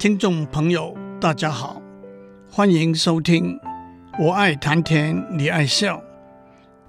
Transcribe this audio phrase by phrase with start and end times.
[0.00, 1.82] 听众朋友，大家好，
[2.50, 3.54] 欢迎收听
[4.18, 5.98] 《我爱谈天，你爱笑》，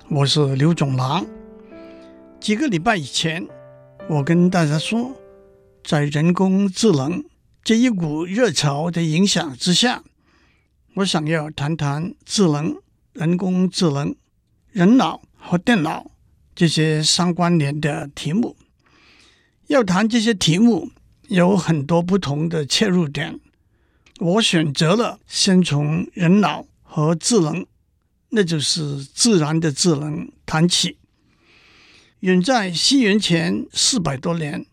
[0.09, 1.25] 我是刘总郎。
[2.39, 3.45] 几个礼拜以前，
[4.07, 5.11] 我跟大家说，
[5.83, 7.21] 在人工智能
[7.61, 10.03] 这一股热潮的影响之下，
[10.93, 12.77] 我想要谈谈智能、
[13.11, 14.15] 人工智能、
[14.71, 16.09] 人脑和电脑
[16.55, 18.55] 这些相关联的题目。
[19.67, 20.91] 要谈这些题目，
[21.31, 23.39] 有很多不同的切入点。
[24.19, 27.65] 我选择了先从人脑和智能，
[28.31, 30.97] 那就是自然的智能谈起。
[32.19, 34.65] 远在西元前四百多年，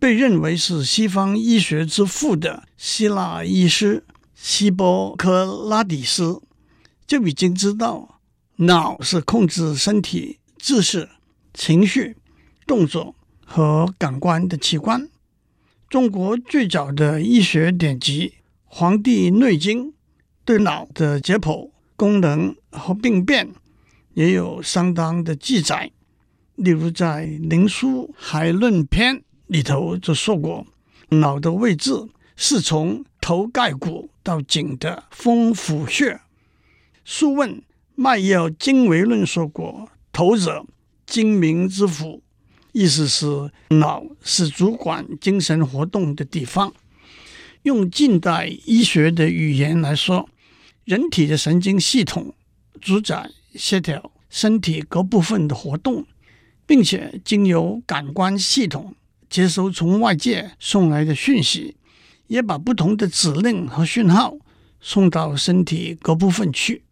[0.00, 6.42] 被认为是西方医学之父的希腊医师希波克拉底斯
[7.06, 8.18] 就已经知道，
[8.56, 11.08] 脑是控制身体知识、
[11.54, 12.16] 情绪、
[12.66, 13.14] 动作。
[13.44, 15.10] 和感官的器官，
[15.92, 18.28] 中国最早的医学典籍
[18.64, 19.88] 《黄帝内经》
[20.42, 23.50] 对脑的解剖、功能和病变
[24.14, 25.90] 也有相当的记载。
[26.54, 29.16] 例如在《灵枢海论篇》
[29.48, 30.66] 里头就说过，
[31.10, 31.92] 脑的位置
[32.36, 36.14] 是从头盖骨到颈的风府穴。
[37.04, 37.62] 《素问
[37.94, 40.64] 脉要经纬论》说过，头者
[41.04, 42.21] 精明之府。
[42.72, 46.72] 意思是脑是主管精神活动的地方。
[47.62, 50.28] 用近代医学的语言来说，
[50.84, 52.34] 人体的神经系统
[52.80, 56.04] 主宰协调身体各部分的活动，
[56.66, 58.94] 并且经由感官系统
[59.30, 61.76] 接收从外界送来的讯息，
[62.26, 64.34] 也把不同的指令和讯号
[64.80, 66.82] 送到身体各部分去。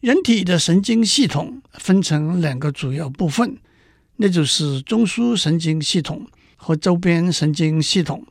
[0.00, 3.58] 人体的神经系统分成两个主要部分。
[4.16, 8.24] 那就是中枢神经系统和周边神经系统。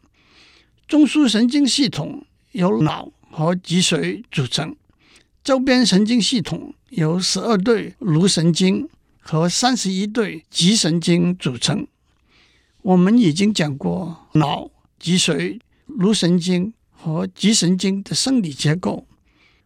[0.88, 4.76] 中枢神经系统由脑和脊髓组成，
[5.44, 8.88] 周边神经系统由十二对颅神经
[9.20, 11.88] 和三十一对脊神经组成。
[12.82, 14.70] 我们已经讲过脑、
[15.00, 19.06] 脊髓、颅神经和脊神经的生理结构，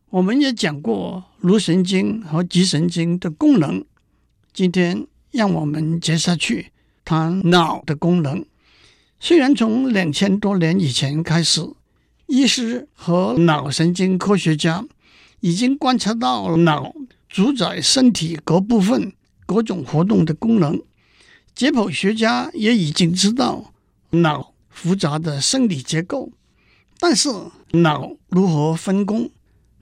[0.09, 3.84] 我们也讲过颅神经和脊神经的功能。
[4.53, 5.06] 今天。
[5.35, 6.72] 让我们接下去
[7.03, 8.46] 谈脑的功能。
[9.19, 11.62] 虽然从两千多年以前开始，
[12.28, 14.85] 医师和脑神经科学家
[15.41, 16.94] 已经观察到脑
[17.28, 19.13] 主宰身体各部分
[19.46, 20.81] 各种活动的功能，
[21.53, 23.73] 解剖学家也已经知道
[24.12, 26.31] 脑复杂的生理结构，
[26.97, 27.29] 但是
[27.72, 29.29] 脑如何分工，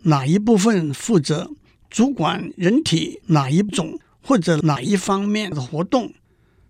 [0.02, 1.52] 哪一部分负责
[1.90, 4.00] 主管人体哪一种？
[4.24, 6.14] 或者哪一方面的活动，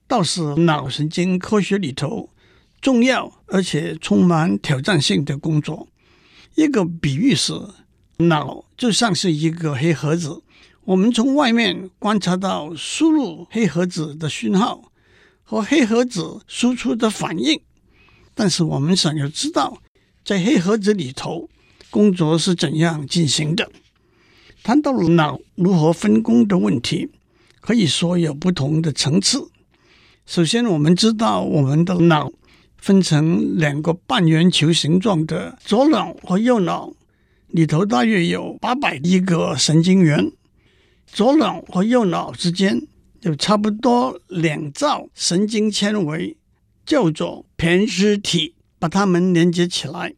[0.07, 2.29] 倒是脑神经科学里头
[2.81, 5.87] 重要而且充满挑战性的工作。
[6.55, 7.53] 一个比喻是，
[8.17, 10.41] 脑就像是一个黑盒子，
[10.85, 14.91] 我们从外面观察到输入黑盒子的讯号
[15.43, 17.61] 和黑盒子输出的反应，
[18.33, 19.77] 但是我们想要知道，
[20.25, 21.49] 在黑盒子里头
[21.89, 23.71] 工作是怎样进行的。
[24.63, 27.09] 谈到了脑如何分工的问题。
[27.65, 29.49] 可以说有不同的层次。
[30.25, 32.29] 首先，我们知道我们的脑
[32.77, 36.91] 分成两个半圆球形状的左脑和右脑，
[37.47, 40.29] 里头大约有八百亿个神经元。
[41.07, 42.85] 左脑和右脑之间
[43.21, 46.35] 有差不多两兆神经纤维，
[46.85, 50.13] 叫做胼胝体，把它们连接起来，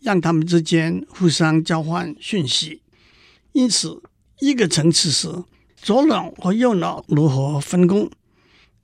[0.00, 2.82] 让它们之间互相交换讯息。
[3.50, 4.00] 因此，
[4.38, 5.28] 一个层次是。
[5.86, 8.10] 左脑和右脑如何分工？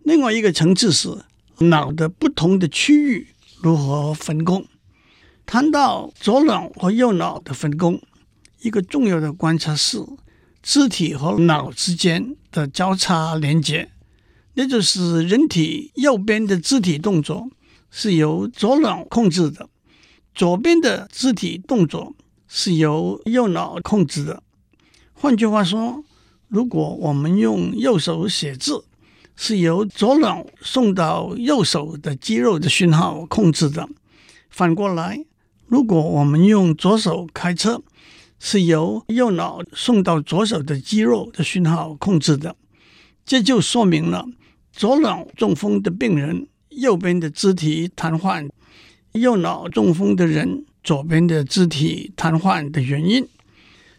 [0.05, 1.09] 另外一个层次是
[1.59, 3.27] 脑的不同的区域
[3.61, 4.65] 如何分工。
[5.45, 8.01] 谈到左脑和右脑的分工，
[8.61, 9.99] 一个重要的观察是
[10.63, 13.91] 肢体和脑之间的交叉连接，
[14.55, 17.49] 也就是人体右边的肢体动作
[17.91, 19.69] 是由左脑控制的，
[20.37, 22.15] 左边的肢体动作
[22.47, 24.45] 是由右脑控制的。
[25.15, 26.05] 换句话说。
[26.53, 28.85] 如果我们用右手写字，
[29.35, 33.87] 是由左脑送到右手的肌肉的讯号控制的；
[34.51, 35.25] 反过来，
[35.67, 37.83] 如果我们用左手开车，
[38.39, 42.55] 是由右脑送到左手的肌肉的讯号控制的。
[43.25, 44.27] 这就说明了
[44.75, 48.51] 左脑中风的病人右边的肢体瘫痪，
[49.13, 53.27] 右脑中风的人左边的肢体瘫痪的原因。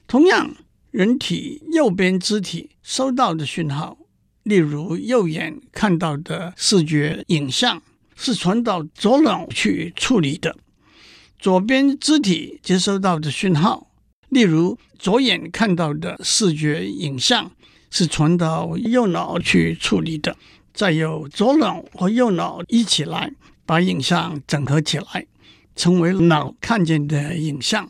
[0.06, 0.52] 同样。
[0.94, 3.98] 人体右边肢体收到的讯号，
[4.44, 7.82] 例如右眼看到的视觉影像，
[8.16, 10.56] 是传到左脑去处理的。
[11.40, 13.88] 左边肢体接收到的讯号，
[14.30, 17.52] 例如左眼看到的视觉影像，
[17.90, 20.38] 是传到右脑去处理的，
[20.76, 23.34] 再由左脑和右脑一起来
[23.66, 25.26] 把影像整合起来，
[25.76, 27.90] 成为脑看见的影像。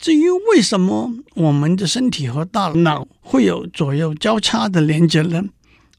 [0.00, 5.44] 至于为什么我们的身体和大脑会有左右交叉的连接呢？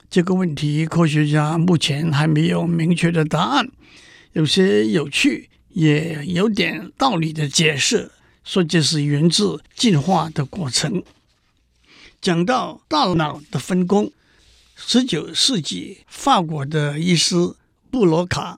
[0.10, 3.70] 这个问题，科学家目前还没有明确的答案。
[4.34, 8.12] 有些有趣也有点道理的解释，
[8.44, 11.04] 说这是源自进化的过程。
[12.20, 14.12] 讲到大脑的分工，
[14.76, 17.36] 十九世纪法国的医师
[17.92, 18.58] 布罗卡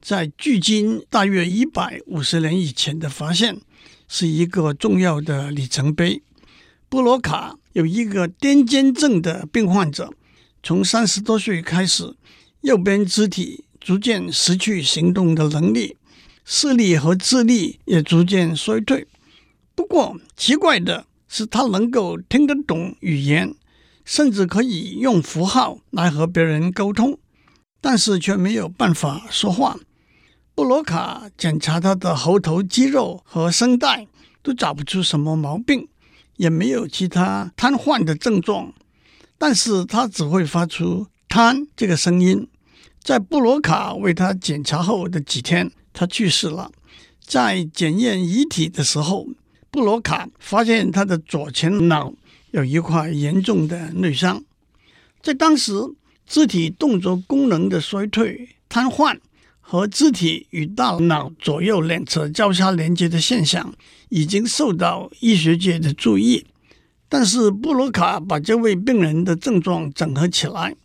[0.00, 3.60] 在距今大约一百五十年以前的发现，
[4.08, 6.22] 是一个重要的里程碑。
[6.88, 10.12] 布罗卡有一个癫痫症的病患者。
[10.62, 12.16] 从三十多岁开始，
[12.62, 15.98] 右边肢体逐渐失去行动的能力，
[16.42, 19.06] 视力和智力也逐渐衰退。
[19.74, 23.54] 不过，奇怪的是，他能够听得懂语言，
[24.06, 27.18] 甚至可以用符号来和别人沟通，
[27.82, 29.78] 但是却没有办法说话。
[30.54, 34.06] 布罗卡检查他的喉头肌肉和声带，
[34.40, 35.88] 都找不出什么毛病，
[36.36, 38.72] 也没有其他瘫痪的症状。
[39.36, 42.48] 但是他只会发出“瘫”这个声音。
[43.02, 46.70] 在布罗卡为他检查后的几天，他去世了。
[47.20, 49.26] 在检验遗体的时候，
[49.72, 52.12] 布罗卡发现他的左前脑
[52.52, 54.44] 有一块严重的内伤。
[55.20, 55.72] 在当时，
[56.26, 59.18] 肢体动作功能的衰退、瘫痪
[59.66, 63.74] 和肢体与大脑左右两侧交叉连接的现象
[64.10, 66.44] 已经受到医学界的注意。
[67.08, 70.76] 但是布罗卡把这位病人的症状整合起来，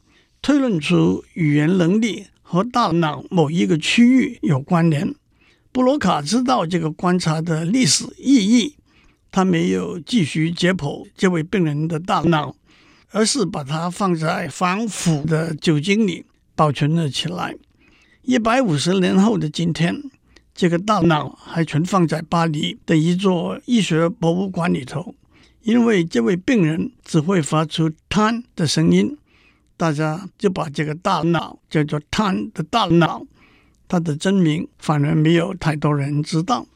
[0.41, 5.13] 推论出语言能力和大脑某一个区域有关联。
[5.73, 8.75] 布罗卡知道这个观察的历史意义，
[9.29, 12.55] 他没有继续解剖这位病人的大脑，
[13.11, 16.25] 而是把它放在防腐的酒精里
[16.55, 17.55] 保存了起来。
[18.29, 20.03] 一百五十年后的今天，
[20.53, 25.15] 这个大脑还存放在巴黎的一座医学博物馆里头。
[25.63, 29.17] 因为这位病人只会发出“瘫”的声音，
[29.75, 33.25] 大家就把这个大脑叫做“瘫”的大脑。
[33.87, 36.67] 他的真名反而没有太多人知道。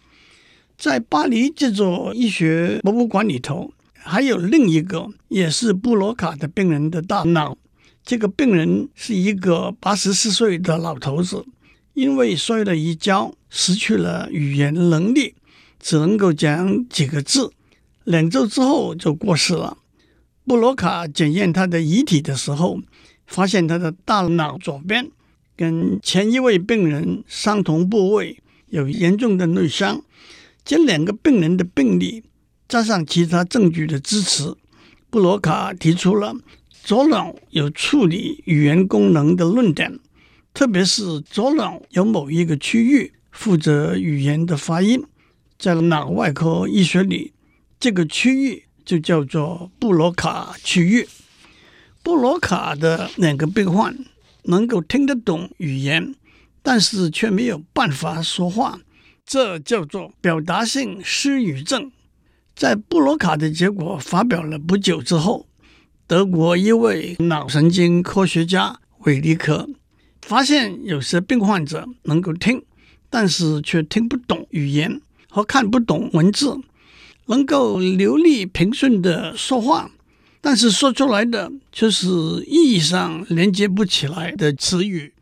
[0.76, 7.56] 在巴黎这座医学博物馆里头，还有另一个也是布罗卡的病人的大脑。
[8.06, 11.46] 这个病人是一个八十四岁的老头子，
[11.94, 15.36] 因为摔了一跤，失去了语言能力，
[15.80, 17.52] 只能够讲几个字。
[18.04, 19.78] 两周之后就过世了。
[20.46, 22.82] 布罗卡检验他的遗体的时候，
[23.26, 25.10] 发现他的大脑左边
[25.56, 30.04] 跟前一位病人相同部位有严重的内伤。
[30.66, 32.24] 这两个病人的病例
[32.68, 34.54] 加上其他证据的支持，
[35.10, 36.36] 布罗卡提出了
[36.84, 40.00] 左脑有处理语言功能的论点，
[40.54, 45.02] 特别是左脑有某一个区域负责语言的发音，
[45.58, 47.32] 在脑外科医学里。
[47.80, 51.08] 这个区域就叫做布罗卡区域。
[52.04, 53.98] 布罗卡的两个病患
[54.44, 56.14] 能够听得懂语言，
[56.62, 58.82] 但是却没有办法说话，
[59.26, 61.90] 这叫做表达性失语症。
[62.54, 65.48] 在布罗卡的结果发表了不久之后，
[66.14, 69.68] 德国一位脑神经科学家韦利克
[70.22, 72.64] 发现，有些病患者能够听，
[73.10, 76.56] 但是却听不懂语言和看不懂文字。
[77.26, 79.90] 能够流利平顺地说话，
[80.40, 82.08] 但是说出来的却是
[82.46, 85.16] 意义上连接不起来的词语，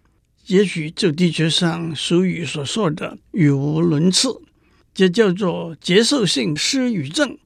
[0.47, 4.41] 也许就地球上俗语所说的语无伦次，
[4.93, 7.37] 这叫做接受性失语症。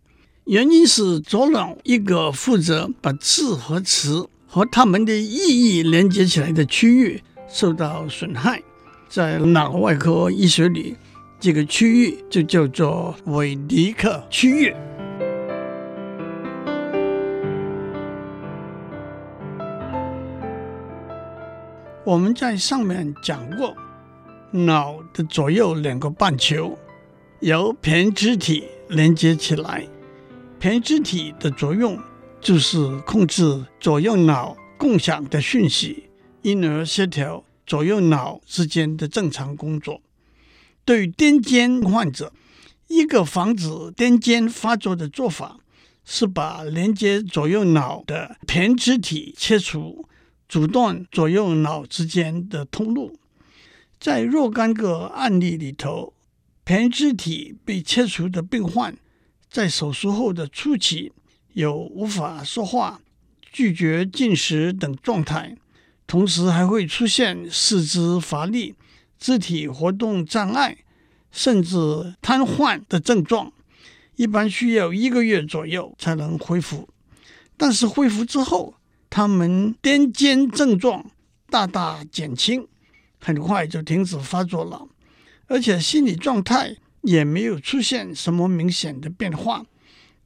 [0.45, 8.61] 原因是左脑一个负责把字和词和它们的意义连接起来的区域受到损害，
[9.09, 10.95] 在脑外科医学里。
[11.39, 14.75] 这个区域就叫做韦迪克区域。
[22.03, 23.75] 我们在上面讲过，
[24.51, 26.77] 脑的左右两个半球
[27.39, 29.87] 由胼胝体连接起来，
[30.65, 31.95] 胼胝体的作用
[32.41, 36.09] 就是控制左右脑共享的讯息，
[36.41, 40.01] 因而协调左右脑之间的正常工作。
[40.83, 42.33] 对于癫痫患者，
[42.87, 45.59] 一个防止癫痫发作的做法
[46.03, 50.09] 是把连接左右脑的胼胝体切除，
[50.49, 53.19] 阻断左右脑之间的通路。
[53.99, 56.15] 在若干个案例里头，
[56.65, 58.97] 胼胝体被切除的病患，
[59.55, 61.13] 在手术后的初期
[61.53, 62.99] 有无法说话、
[63.53, 65.55] 拒绝进食等状态，
[66.05, 68.75] 同时还会出现四肢乏力、
[69.17, 70.79] 肢体活动障碍，
[71.31, 71.77] 甚至
[72.21, 73.53] 瘫痪的症状。
[74.17, 76.89] 一般需要一个月左右才能恢复。
[77.55, 78.73] 但是恢复之后，
[79.09, 81.09] 他们癫痫症状
[81.49, 82.67] 大大减轻，
[83.21, 84.85] 很快就停止发作了。
[85.47, 89.65] 而且心理状态也没有出现什么明显的变化，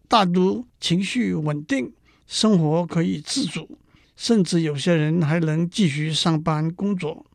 [0.07, 1.91] 大都情绪稳定，
[2.25, 3.77] 生活可以自主，
[4.15, 7.25] 甚至有些人还能继续上班工作。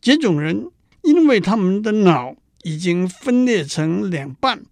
[0.00, 0.70] 这种人，
[1.02, 4.62] 因为他们的脑已经分裂成两半，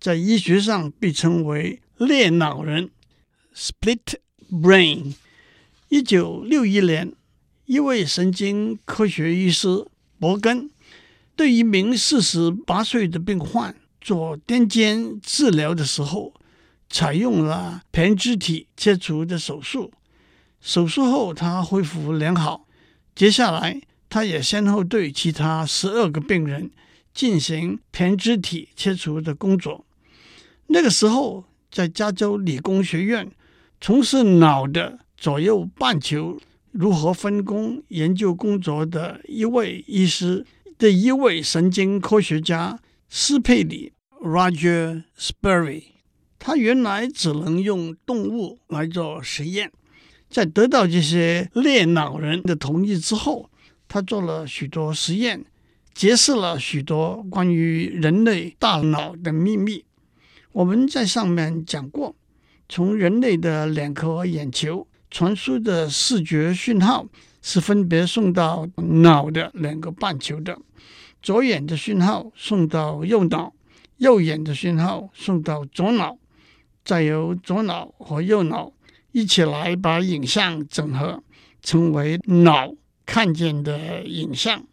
[0.00, 2.90] 在医学上被称为裂脑人
[3.54, 4.16] （split
[4.50, 5.14] brain）。
[5.88, 7.12] 一九六一年，
[7.66, 9.86] 一位神经科学医师
[10.18, 10.70] 伯根。
[11.36, 16.32] 对一名四十八岁的病患做癫痫治疗的时候，
[16.88, 19.92] 采用了胼胝体切除的手术。
[20.62, 22.66] 手术后，他恢复良好。
[23.14, 26.70] 接下来，他也先后对其他十二个病人
[27.12, 29.84] 进行胼胝体切除的工作。
[30.68, 33.30] 那个时候，在加州理工学院
[33.78, 36.40] 从事脑的左右半球
[36.72, 40.46] 如何分工研究工作的一位医师。
[40.78, 42.78] 的一位神经科学家
[43.08, 43.92] 斯佩里
[44.22, 45.84] （Roger Sperry），
[46.38, 49.72] 他原来只能用动物来做实验，
[50.28, 53.50] 在得到这些裂脑人的同意之后，
[53.88, 55.46] 他做了许多实验，
[55.94, 59.84] 揭示了许多关于人类大脑的秘密。
[60.52, 62.14] 我们在上面讲过，
[62.68, 67.06] 从人类的两颗眼球传输的视觉讯号。
[67.48, 70.58] 是分别送到脑的两个半球的，
[71.22, 73.52] 左眼的讯号送到右脑，
[73.98, 76.18] 右眼的讯号送到左脑，
[76.84, 78.72] 再由左脑和右脑
[79.12, 81.22] 一起来把影像整合，
[81.62, 82.74] 成为脑
[83.06, 84.64] 看见的影像。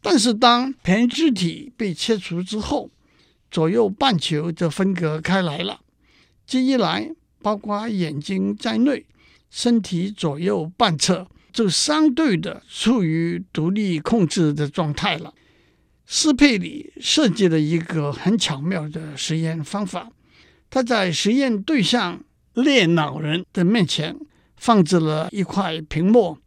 [0.00, 2.90] 但是当胼胝体被切除之后，
[3.48, 5.78] 左右半球就分隔开来了。
[6.44, 9.06] 这一来，包括眼睛在内，
[9.50, 11.28] 身体左右半侧。
[11.52, 15.34] 就相对的处于独立控制的状态了。
[16.06, 20.10] 斯佩里设计了一个很巧妙的实验方法，
[20.68, 22.22] 他在实验对象
[22.54, 24.16] 裂脑人的面前
[24.56, 26.38] 放置了一块屏幕，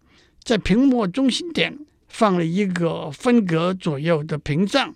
[0.43, 4.93] 在屏幕中心点放了一个分隔左右的屏障。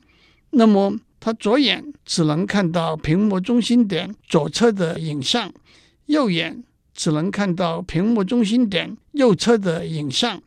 [0.51, 5.51] 那么他左眼只能看到屏幕中心点左侧的影像，
[6.05, 6.63] 右眼。
[6.99, 10.41] 只能看到屏幕中心点右侧的影像。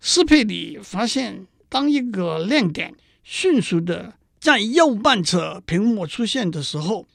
[0.00, 7.08] 斯佩里发现，当一个亮点迅速的在右半侧屏幕出现的时候，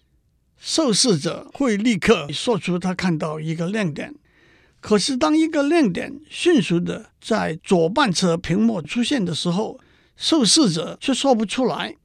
[0.57, 4.13] 受试者会立刻说出他看到一个亮点。
[4.81, 9.79] 可是，当一个亮点迅速的在左半侧屏幕出现的时候，
[10.17, 11.95] 受试者却说不出来。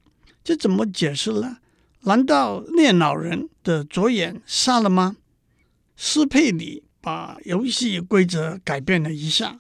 [0.45, 1.57] 这怎么解释呢？
[2.03, 5.17] 难道裂脑人的左眼瞎了吗？
[6.05, 9.57] 斯佩里把游戏规则改变了一下：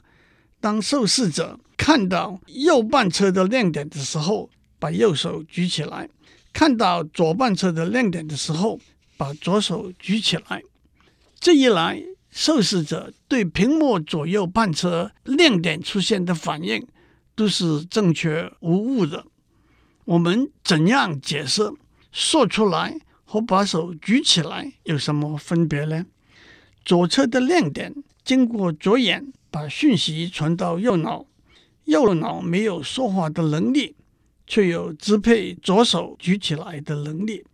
[0.61, 6.09] 当受试者看到右半侧的亮点的时候，把右手举起来；
[6.53, 8.81] 看到左半侧的亮点的时候，
[9.17, 10.65] 把左手举起来。
[11.39, 16.85] 这一来，受试者对屏幕左右半侧亮点出现的反应
[17.37, 19.25] 都是正确无误的。
[20.07, 21.73] 我们怎样解释
[22.11, 26.05] 说出来和把手举起来有什么分别呢？
[26.85, 31.27] 左侧的亮点经过左眼把讯息传到右脑，
[31.85, 33.95] 右脑没有说话的能力，
[34.47, 37.45] 却有支配左手举起来的能力。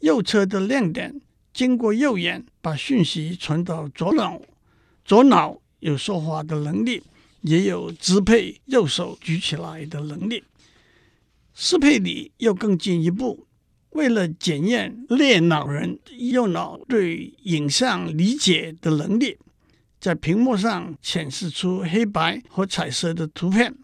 [0.00, 1.20] 右侧的亮点
[1.52, 4.40] 经过右眼把讯息传到左脑，
[5.04, 7.02] 左脑有说话的能力，
[7.42, 10.44] 也有支配右手举起来的能力。
[11.52, 13.46] 斯佩里又更进一步。
[13.90, 19.36] 为了检验裂脑人右脑对影像理解的能力，
[20.00, 23.74] 在屏幕上显示出黑白和彩色的图片。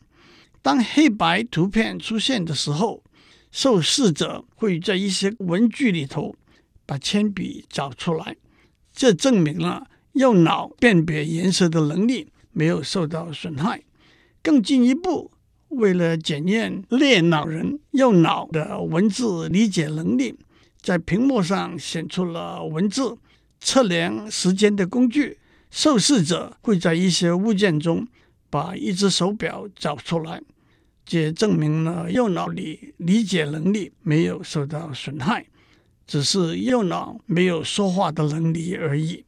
[0.63, 3.03] 当黑白图片出现的时候，
[3.51, 6.35] 受试者会在一些文具里头
[6.85, 8.37] 把铅笔找出来，
[8.93, 13.83] 这证明了右脑辨别颜色的能力没有受到损害。
[14.43, 15.33] 更进一步。
[15.69, 20.35] 为了检验裂脑人右脑的文字理解能力，
[20.81, 23.19] 在屏幕上显出了文字。
[23.59, 25.39] 测量时间的工具，
[25.71, 28.07] 受试者会在一些物件中
[28.51, 30.41] 把一只手表找出来。
[31.07, 35.47] 这证明了右脑里理解能力没有受到损害，
[36.07, 39.25] 只是右脑没有说话的能力而已。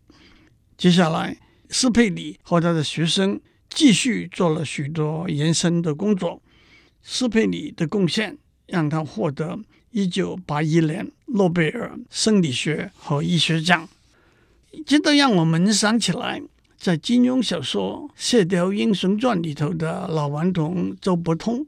[0.77, 1.39] 接下来，
[1.71, 6.43] 斯佩里和他的学生继续做了许多延伸的工作。
[7.03, 9.59] 斯佩里的贡献让他获得
[9.93, 13.89] 1981年诺贝尔生理学和医学奖。
[14.85, 16.43] 这都让我们想起来，
[16.77, 21.67] 在金庸小说《射雕英雄传》里头的老顽童周伯通，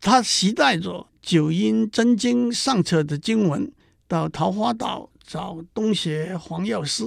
[0.00, 3.72] 他携带着九阴真经上册的经文
[4.06, 7.04] 到桃花岛找东邪黄药师，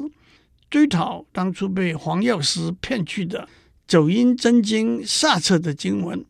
[0.70, 3.48] 追讨当初被黄药师骗去的
[3.90, 6.24] 九阴真经下册的经文。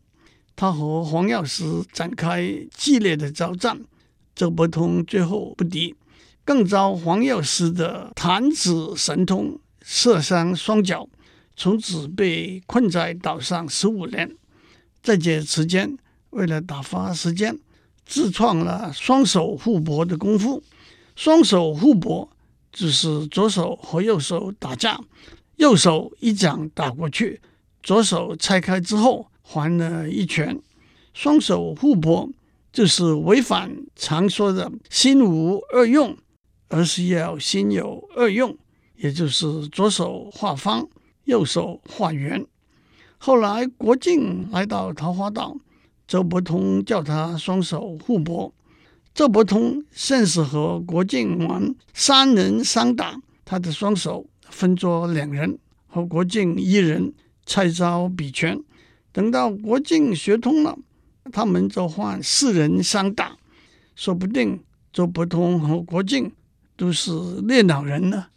[0.56, 3.78] 他和黄药师展开激烈的交战，
[4.34, 5.94] 周伯通最后不敌。
[6.42, 11.06] 更遭黄药师的弹指神通射伤双脚，
[11.54, 14.34] 从此被困在岛上十五年。
[15.02, 15.98] 在这期间，
[16.30, 17.58] 为了打发时间，
[18.06, 20.62] 自创了双手互搏的功夫。
[21.14, 22.30] 双手互搏
[22.72, 24.98] 只是左手和右手打架，
[25.56, 27.40] 右手一掌打过去，
[27.82, 30.60] 左手拆开之后还了一拳。
[31.12, 32.30] 双手互搏
[32.72, 36.16] 就是违反常说的“心无二用”。
[36.72, 38.56] 而是要心有二用，
[38.94, 40.88] 也就是左手画方，
[41.24, 42.46] 右手画圆。
[43.18, 45.56] 后来郭靖来到桃花岛，
[46.06, 48.54] 周伯通叫他双手互搏。
[49.12, 55.58] 周伯通甚是和郭靖玩三人三打，他的双手分作两人，
[55.88, 57.12] 和郭靖一人
[57.46, 58.60] 猜招比拳。
[59.12, 60.78] 等到国境学通了，
[61.32, 63.36] 他们就换四人三打，
[63.94, 66.32] 说不定周伯通和国境。
[66.76, 68.28] 都是练脑人呢。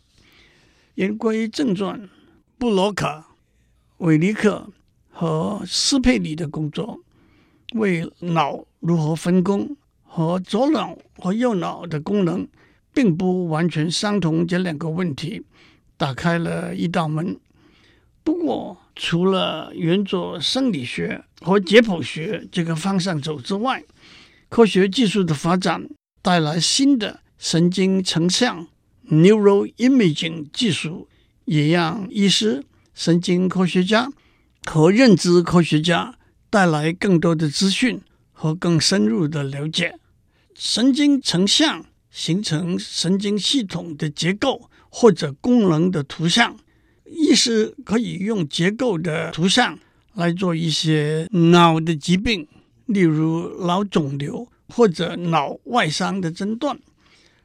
[0.95, 2.09] 言归正传，
[2.57, 3.23] 布洛克、
[3.99, 4.69] 韦尼克
[5.09, 6.99] 和斯佩里的工作，
[7.75, 12.45] 为脑如何分工和左脑和右脑的功能
[12.93, 15.45] 并不完全相同这两个问题
[15.95, 17.39] 打开了一道门。
[18.25, 23.83] 不过，除了沿着生理学和解剖学这个方向走之外，
[24.49, 25.89] 科学技术的发展
[26.21, 27.21] 带来新的。
[27.39, 28.69] 神经成像
[29.09, 31.09] （neuroimaging） 技术
[31.43, 34.09] 也让医师、神经科学家
[34.63, 36.15] 和认知科学家
[36.49, 37.99] 带来更多的资讯
[38.31, 39.99] 和更深入的了解。
[40.55, 46.55] 神经成像形成神经系统的结构或者功能的图像，
[47.15, 49.77] 医师可以用结构的图像
[50.15, 52.47] 来做一些脑的疾病，
[52.87, 56.79] 例如脑肿瘤或者脑外伤的诊断。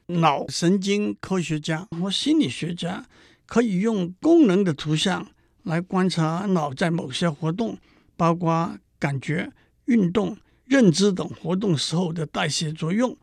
[0.06, 3.06] 脑神经科学家和心理学家
[3.44, 5.26] 可以用功能的图像
[5.64, 7.76] 来观察脑在某些活动，
[8.16, 9.52] 包括感觉、
[9.84, 13.14] 运动、认知等活动时候的代谢作用。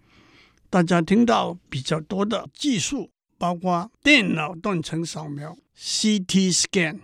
[0.69, 6.99] 大家听到比较多的技术，包括电脑断层扫描 （CT scan）、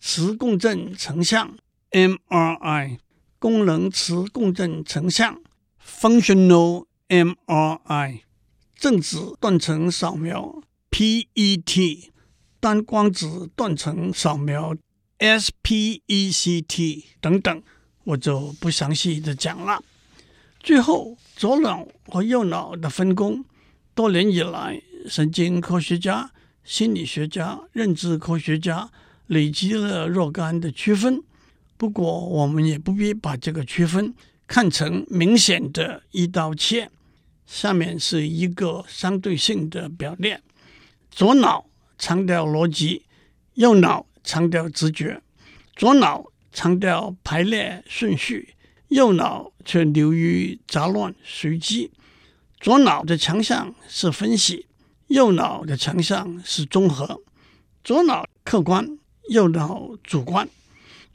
[0.00, 1.56] 磁共振成像
[1.90, 2.98] （MRI）、
[3.38, 5.40] 功能磁共振成像
[5.82, 8.20] （Functional MRI）。
[8.76, 12.10] 正子断层扫描 （PET）、
[12.60, 14.76] 单光子断层扫描
[15.18, 17.62] （SPECT） 等等，
[18.04, 19.82] 我就不详细的讲了。
[20.60, 23.44] 最后，左脑和右脑的分工，
[23.94, 26.30] 多年以来，神经科学家、
[26.64, 28.90] 心理学家、认知科学家
[29.26, 31.22] 累积了若干的区分。
[31.76, 34.14] 不过，我们也不必把这个区分
[34.46, 36.90] 看成明显的一刀切。
[37.46, 40.40] 下面是一个相对性的表列：
[41.10, 41.66] 左脑
[41.98, 43.04] 强调逻辑，
[43.54, 45.20] 右脑强调直觉；
[45.76, 48.54] 左脑强调排列顺序，
[48.88, 51.90] 右脑却流于杂乱随机。
[52.58, 54.66] 左脑的强项是分析，
[55.14, 57.20] 右脑的强项是综合。
[57.84, 58.98] 左脑客观，
[59.28, 60.44] 右脑主观；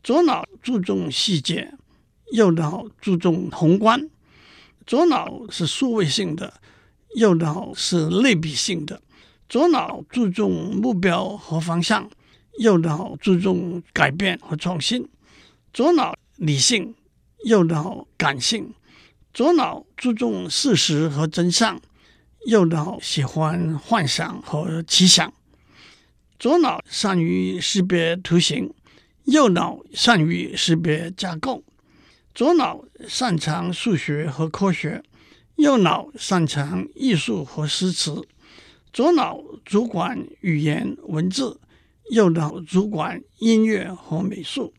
[0.01, 1.73] 左脑注重细节，
[2.31, 4.09] 右脑注重宏观。
[4.87, 6.61] 左脑是数位性的，
[7.17, 9.01] 右脑是类比性的。
[9.49, 12.09] 左脑注重目标和方向，
[12.59, 15.05] 右脑注重改变和创新。
[15.73, 16.95] 左脑理性，
[17.43, 18.73] 右脑感性。
[19.33, 21.81] 左脑注重事实和真相，
[22.45, 25.31] 右脑喜欢幻想和奇想。
[26.39, 28.73] 左脑善于识别图形，
[29.25, 31.63] 右脑善于识别架构。
[32.33, 35.03] 左脑擅长数学和科学，
[35.57, 38.25] 右脑擅长艺术和诗词。
[38.93, 41.59] 左脑主管语言文字，
[42.11, 44.73] 右脑主管音乐和美术。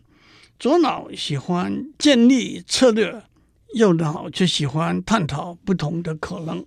[0.58, 3.22] 左脑喜欢建立策略，
[3.74, 6.64] 右脑却喜欢探讨不同的可能。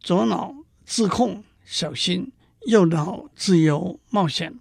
[0.00, 2.32] 左脑自控小心，
[2.66, 4.58] 右脑自由冒险。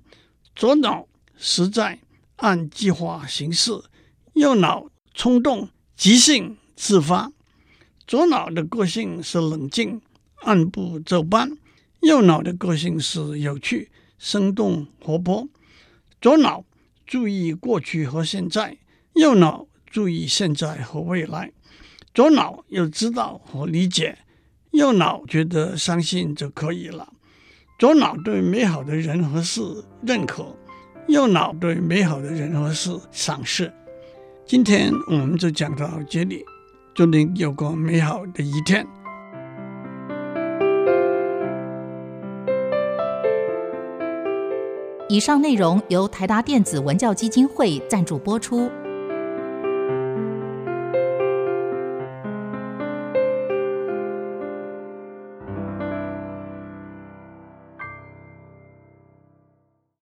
[0.56, 2.00] 左脑实在
[2.38, 3.72] 按计划行事，
[4.34, 7.32] 右脑冲动即兴自发。
[8.08, 10.02] 左脑的个性是冷静、
[10.42, 11.50] 按部就班；
[12.02, 15.48] 右脑的个性是有趣、生动、活泼。
[16.20, 16.66] 左脑
[17.06, 18.78] 注意过去和现在，
[19.14, 21.52] 右脑注意现在和未来。
[22.14, 24.18] 左脑要知道和理解，
[24.78, 27.08] 右脑觉得相信就可以了。
[27.80, 29.60] 左脑对美好的人和事
[30.04, 30.56] 认可，
[31.08, 33.74] 右脑对美好的人和事赏识。
[34.46, 36.46] 今天我们就讲到这里。
[36.94, 38.86] 祝您有个美好的一天。
[45.10, 48.70] 以上内容由台达电子文教基金会赞助播出。